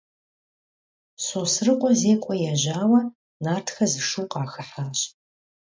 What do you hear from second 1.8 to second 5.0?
zêk'ue yêjaue, nartxe zı şşu khaxıhaş.